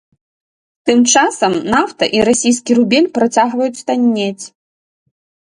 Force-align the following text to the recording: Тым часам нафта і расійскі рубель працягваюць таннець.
Тым 0.89 0.99
часам 1.13 1.53
нафта 1.73 2.03
і 2.17 2.23
расійскі 2.29 2.71
рубель 2.81 3.11
працягваюць 3.19 3.85
таннець. 3.93 4.43